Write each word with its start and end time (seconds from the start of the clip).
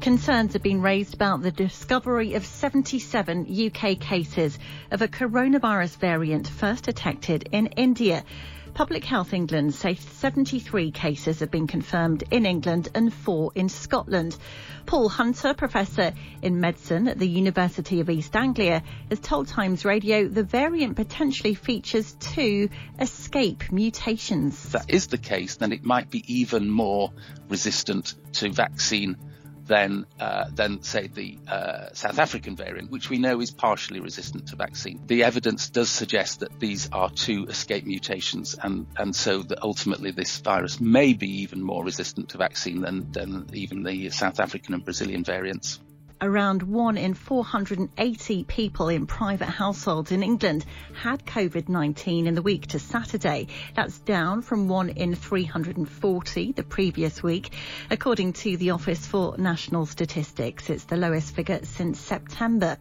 Concerns 0.00 0.54
have 0.54 0.62
been 0.62 0.80
raised 0.80 1.12
about 1.12 1.42
the 1.42 1.50
discovery 1.50 2.32
of 2.32 2.46
77 2.46 3.46
UK 3.66 4.00
cases 4.00 4.58
of 4.90 5.02
a 5.02 5.08
coronavirus 5.08 5.98
variant 5.98 6.48
first 6.48 6.84
detected 6.84 7.46
in 7.52 7.66
India. 7.66 8.24
Public 8.72 9.04
Health 9.04 9.34
England 9.34 9.74
says 9.74 10.00
73 10.00 10.90
cases 10.90 11.40
have 11.40 11.50
been 11.50 11.66
confirmed 11.66 12.24
in 12.30 12.46
England 12.46 12.88
and 12.94 13.12
four 13.12 13.52
in 13.54 13.68
Scotland. 13.68 14.38
Paul 14.86 15.10
Hunter, 15.10 15.52
professor 15.52 16.14
in 16.40 16.60
medicine 16.60 17.06
at 17.06 17.18
the 17.18 17.28
University 17.28 18.00
of 18.00 18.08
East 18.08 18.34
Anglia, 18.34 18.82
has 19.10 19.20
told 19.20 19.48
Times 19.48 19.84
Radio 19.84 20.26
the 20.26 20.44
variant 20.44 20.96
potentially 20.96 21.52
features 21.52 22.16
two 22.20 22.70
escape 22.98 23.70
mutations. 23.70 24.64
If 24.64 24.72
that 24.72 24.88
is 24.88 25.08
the 25.08 25.18
case, 25.18 25.56
then 25.56 25.72
it 25.72 25.84
might 25.84 26.08
be 26.10 26.24
even 26.26 26.70
more 26.70 27.12
resistant 27.50 28.14
to 28.32 28.50
vaccine 28.50 29.18
than 29.66 30.06
uh, 30.18 30.46
than 30.54 30.82
say 30.82 31.06
the 31.06 31.38
uh, 31.48 31.92
South 31.92 32.18
African 32.18 32.56
variant, 32.56 32.90
which 32.90 33.10
we 33.10 33.18
know 33.18 33.40
is 33.40 33.50
partially 33.50 34.00
resistant 34.00 34.48
to 34.48 34.56
vaccine. 34.56 35.00
The 35.06 35.24
evidence 35.24 35.70
does 35.70 35.90
suggest 35.90 36.40
that 36.40 36.58
these 36.58 36.88
are 36.92 37.10
two 37.10 37.46
escape 37.46 37.86
mutations, 37.86 38.56
and 38.62 38.86
and 38.96 39.14
so 39.14 39.42
that 39.42 39.62
ultimately 39.62 40.10
this 40.10 40.38
virus 40.38 40.80
may 40.80 41.12
be 41.12 41.42
even 41.42 41.62
more 41.62 41.84
resistant 41.84 42.30
to 42.30 42.38
vaccine 42.38 42.80
than 42.80 43.12
than 43.12 43.46
even 43.52 43.82
the 43.82 44.10
South 44.10 44.40
African 44.40 44.74
and 44.74 44.84
Brazilian 44.84 45.24
variants 45.24 45.80
around 46.20 46.62
one 46.62 46.96
in 46.96 47.14
480 47.14 48.44
people 48.44 48.88
in 48.88 49.06
private 49.06 49.46
households 49.46 50.12
in 50.12 50.22
England 50.22 50.64
had 50.94 51.24
COVID-19 51.24 52.26
in 52.26 52.34
the 52.34 52.42
week 52.42 52.68
to 52.68 52.78
Saturday. 52.78 53.48
That's 53.74 53.98
down 53.98 54.42
from 54.42 54.68
one 54.68 54.90
in 54.90 55.14
340 55.14 56.52
the 56.52 56.62
previous 56.62 57.22
week. 57.22 57.52
According 57.90 58.34
to 58.34 58.56
the 58.56 58.70
Office 58.70 59.06
for 59.06 59.36
National 59.38 59.86
Statistics, 59.86 60.70
it's 60.70 60.84
the 60.84 60.96
lowest 60.96 61.34
figure 61.34 61.60
since 61.64 61.98
September. 61.98 62.76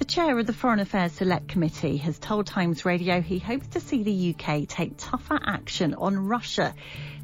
The 0.00 0.06
chair 0.06 0.38
of 0.38 0.46
the 0.46 0.54
Foreign 0.54 0.80
Affairs 0.80 1.12
Select 1.12 1.46
Committee 1.46 1.98
has 1.98 2.18
told 2.18 2.46
Times 2.46 2.86
Radio 2.86 3.20
he 3.20 3.38
hopes 3.38 3.66
to 3.68 3.80
see 3.80 4.02
the 4.02 4.34
UK 4.34 4.66
take 4.66 4.94
tougher 4.96 5.38
action 5.44 5.92
on 5.92 6.18
Russia. 6.18 6.74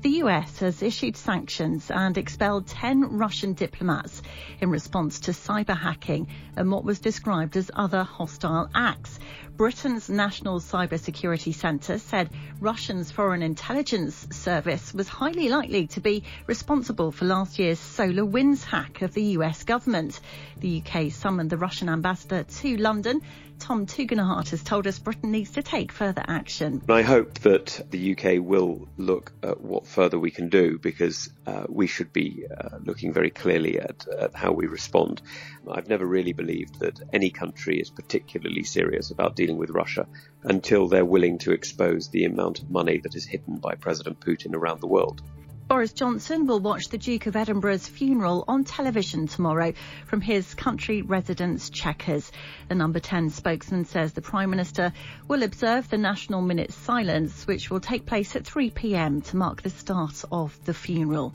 The 0.02 0.20
US 0.22 0.58
has 0.58 0.82
issued 0.82 1.16
sanctions 1.16 1.90
and 1.90 2.18
expelled 2.18 2.66
10 2.66 3.16
Russian 3.16 3.54
diplomats 3.54 4.20
in 4.60 4.68
response 4.68 5.20
to 5.20 5.30
cyber 5.30 5.76
hacking 5.76 6.28
and 6.54 6.70
what 6.70 6.84
was 6.84 7.00
described 7.00 7.56
as 7.56 7.70
other 7.74 8.04
hostile 8.04 8.68
acts. 8.74 9.18
Britain's 9.56 10.10
National 10.10 10.60
Cybersecurity 10.60 11.54
Centre 11.54 11.96
said 11.98 12.28
Russia's 12.60 13.10
Foreign 13.10 13.42
Intelligence 13.42 14.28
Service 14.30 14.92
was 14.92 15.08
highly 15.08 15.48
likely 15.48 15.86
to 15.88 16.00
be 16.00 16.24
responsible 16.46 17.10
for 17.10 17.24
last 17.24 17.58
year's 17.58 17.78
Solar 17.78 18.26
Winds 18.26 18.64
hack 18.64 19.00
of 19.00 19.14
the 19.14 19.24
US 19.38 19.64
government. 19.64 20.20
The 20.60 20.82
UK 20.84 21.10
summoned 21.10 21.48
the 21.48 21.56
Russian 21.56 21.88
ambassador 21.88 22.44
to 22.66 22.82
London 22.82 23.22
Tom 23.60 23.86
Tugendhat 23.86 24.50
has 24.50 24.62
told 24.64 24.88
us 24.88 24.98
Britain 24.98 25.30
needs 25.30 25.52
to 25.52 25.62
take 25.62 25.92
further 25.92 26.24
action. 26.26 26.82
I 26.88 27.02
hope 27.02 27.38
that 27.40 27.86
the 27.90 28.12
UK 28.12 28.44
will 28.44 28.88
look 28.96 29.32
at 29.40 29.60
what 29.60 29.86
further 29.86 30.18
we 30.18 30.32
can 30.32 30.48
do 30.48 30.76
because 30.76 31.30
uh, 31.46 31.66
we 31.68 31.86
should 31.86 32.12
be 32.12 32.44
uh, 32.50 32.78
looking 32.84 33.12
very 33.12 33.30
clearly 33.30 33.78
at, 33.78 34.08
at 34.08 34.34
how 34.34 34.50
we 34.50 34.66
respond. 34.66 35.22
I've 35.70 35.88
never 35.88 36.04
really 36.04 36.32
believed 36.32 36.80
that 36.80 37.00
any 37.12 37.30
country 37.30 37.80
is 37.80 37.88
particularly 37.88 38.64
serious 38.64 39.12
about 39.12 39.36
dealing 39.36 39.58
with 39.58 39.70
Russia 39.70 40.08
until 40.42 40.88
they're 40.88 41.04
willing 41.04 41.38
to 41.38 41.52
expose 41.52 42.08
the 42.08 42.24
amount 42.24 42.58
of 42.58 42.70
money 42.70 42.98
that 42.98 43.14
is 43.14 43.24
hidden 43.24 43.58
by 43.58 43.76
President 43.76 44.18
Putin 44.18 44.54
around 44.54 44.80
the 44.80 44.88
world. 44.88 45.22
Boris 45.68 45.92
Johnson 45.92 46.46
will 46.46 46.60
watch 46.60 46.90
the 46.90 46.98
Duke 46.98 47.26
of 47.26 47.34
Edinburgh's 47.34 47.88
funeral 47.88 48.44
on 48.46 48.62
television 48.62 49.26
tomorrow 49.26 49.72
from 50.06 50.20
his 50.20 50.54
country 50.54 51.02
residence 51.02 51.70
Chequers. 51.70 52.30
The 52.68 52.76
number 52.76 53.00
10 53.00 53.30
spokesman 53.30 53.84
says 53.84 54.12
the 54.12 54.22
Prime 54.22 54.50
Minister 54.50 54.92
will 55.26 55.42
observe 55.42 55.90
the 55.90 55.98
national 55.98 56.40
minute 56.40 56.72
silence, 56.72 57.48
which 57.48 57.68
will 57.68 57.80
take 57.80 58.06
place 58.06 58.36
at 58.36 58.46
3 58.46 58.70
p.m. 58.70 59.22
to 59.22 59.36
mark 59.36 59.62
the 59.62 59.70
start 59.70 60.24
of 60.30 60.56
the 60.66 60.72
funeral. 60.72 61.34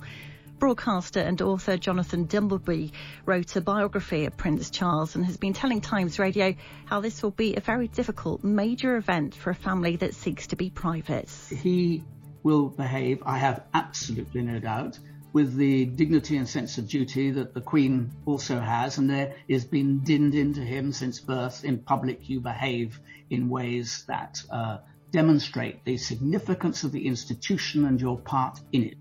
Broadcaster 0.60 1.20
and 1.20 1.42
author 1.42 1.76
Jonathan 1.76 2.26
Dimbleby 2.26 2.94
wrote 3.26 3.58
a 3.58 3.62
biography 3.62 4.24
of 4.26 4.38
Prince 4.38 4.70
Charles 4.70 5.16
and 5.16 5.26
has 5.26 5.36
been 5.36 5.54
telling 5.54 5.82
Times 5.82 6.20
Radio 6.20 6.56
how 6.86 7.02
this 7.02 7.22
will 7.22 7.32
be 7.32 7.56
a 7.56 7.60
very 7.60 7.90
difficult 7.90 8.46
major 8.46 8.96
event 8.96 9.36
for 9.36 9.50
a 9.50 9.56
family 9.56 9.98
that 9.98 10.16
seeks 10.16 10.48
to 10.48 10.56
be 10.56 10.70
private. 10.70 11.30
He 11.50 12.04
will 12.44 12.70
behave, 12.70 13.22
I 13.26 13.38
have 13.38 13.64
absolutely 13.74 14.42
no 14.42 14.60
doubt, 14.60 15.00
with 15.34 15.56
the 15.56 15.86
dignity 15.86 16.38
and 16.38 16.48
sense 16.48 16.78
of 16.78 16.88
duty 16.88 17.32
that 17.32 17.54
the 17.54 17.62
Queen 17.62 18.12
also 18.26 18.60
has, 18.60 18.98
and 18.98 19.10
there 19.10 19.36
is 19.48 19.66
been 19.66 20.00
dinned 20.00 20.36
into 20.36 20.62
him 20.62 20.92
since 20.92 21.20
birth. 21.20 21.64
In 21.64 21.80
public, 21.80 22.30
you 22.30 22.42
behave 22.42 23.00
in 23.30 23.50
ways 23.50 24.04
that 24.08 24.42
uh, 24.52 24.78
demonstrate 25.12 25.86
the 25.86 25.98
significance 25.98 26.84
of 26.84 26.92
the 26.92 27.08
institution 27.08 27.86
and 27.86 28.00
your 28.02 28.18
part 28.18 28.60
in 28.72 28.84
it. 28.84 28.98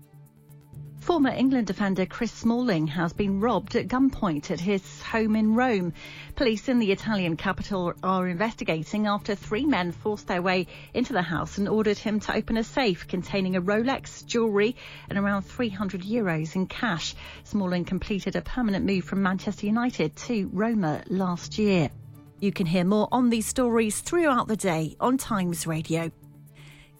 Former 1.01 1.31
England 1.31 1.65
defender 1.65 2.05
Chris 2.05 2.31
Smalling 2.31 2.85
has 2.85 3.11
been 3.11 3.39
robbed 3.39 3.75
at 3.75 3.87
gunpoint 3.87 4.51
at 4.51 4.59
his 4.59 5.01
home 5.01 5.35
in 5.35 5.55
Rome. 5.55 5.93
Police 6.35 6.69
in 6.69 6.77
the 6.77 6.91
Italian 6.91 7.37
capital 7.37 7.93
are 8.03 8.27
investigating 8.27 9.07
after 9.07 9.33
three 9.33 9.65
men 9.65 9.93
forced 9.93 10.27
their 10.27 10.43
way 10.43 10.67
into 10.93 11.11
the 11.11 11.23
house 11.23 11.57
and 11.57 11.67
ordered 11.67 11.97
him 11.97 12.19
to 12.19 12.35
open 12.35 12.55
a 12.55 12.63
safe 12.63 13.07
containing 13.07 13.55
a 13.55 13.61
Rolex, 13.63 14.23
jewellery 14.27 14.75
and 15.09 15.17
around 15.17 15.41
300 15.41 16.03
euros 16.03 16.55
in 16.55 16.67
cash. 16.67 17.15
Smalling 17.45 17.83
completed 17.83 18.35
a 18.35 18.41
permanent 18.41 18.85
move 18.85 19.03
from 19.03 19.23
Manchester 19.23 19.65
United 19.65 20.15
to 20.15 20.51
Roma 20.53 21.01
last 21.07 21.57
year. 21.57 21.89
You 22.39 22.51
can 22.51 22.67
hear 22.67 22.83
more 22.83 23.07
on 23.11 23.31
these 23.31 23.47
stories 23.47 24.01
throughout 24.01 24.47
the 24.47 24.55
day 24.55 24.95
on 24.99 25.17
Times 25.17 25.65
Radio. 25.65 26.11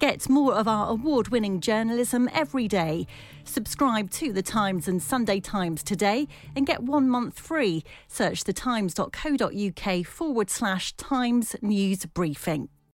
Get 0.02 0.28
more 0.28 0.56
of 0.56 0.68
our 0.68 0.90
award 0.90 1.28
winning 1.28 1.60
journalism 1.60 2.28
every 2.34 2.68
day. 2.68 3.06
Subscribe 3.44 4.10
to 4.10 4.34
The 4.34 4.42
Times 4.42 4.88
and 4.88 5.00
Sunday 5.00 5.40
Times 5.40 5.84
today 5.84 6.28
and 6.56 6.66
get 6.66 6.82
one 6.82 7.08
month 7.08 7.40
free. 7.40 7.84
Search 8.08 8.44
thetimes.co.uk 8.44 10.06
forward 10.08 10.50
slash 10.50 10.94
Times 10.94 11.56
News 11.62 12.08
Briefing. 12.08 12.70